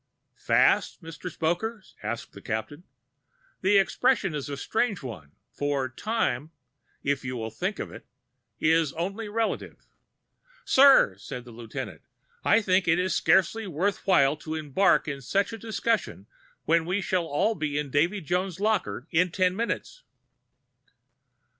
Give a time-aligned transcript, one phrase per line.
[0.39, 1.29] "Fast, Mr.
[1.29, 2.85] Spoker?" asked the Captain.
[3.61, 6.49] "The expression is a strange one, for time
[7.03, 8.07] (if you will think of it)
[8.59, 9.85] is only relative."
[10.65, 12.01] "Sir," said the lieutenant,
[12.43, 16.25] "I think it is scarcely worth while to embark in such a discussion
[16.65, 20.01] when we shall all be in Davy Jones's Locker in ten minutes."